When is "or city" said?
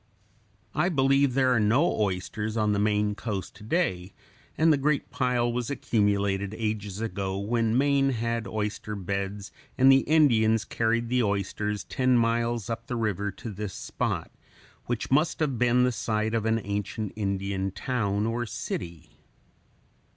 18.25-19.19